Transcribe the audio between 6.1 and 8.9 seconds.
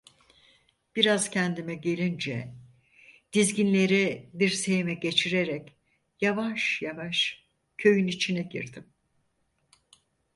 yavaş yavaş köyün içine girdim.